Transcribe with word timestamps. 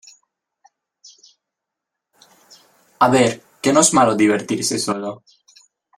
a 2.97 3.07
ver, 3.07 3.43
que 3.61 3.71
no 3.71 3.81
es 3.81 3.93
malo 3.93 4.15
divertirse 4.15 4.79
solo. 4.79 5.21